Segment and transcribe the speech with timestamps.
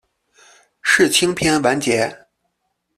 [0.81, 2.11] 世青篇完结。